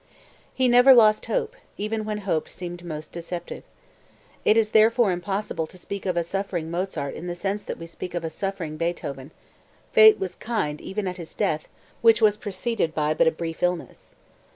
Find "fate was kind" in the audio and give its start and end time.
9.93-10.81